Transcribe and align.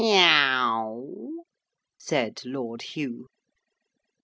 'Meaow,' 0.01 1.43
said 1.99 2.41
Lord 2.43 2.81
Hugh. 2.81 3.27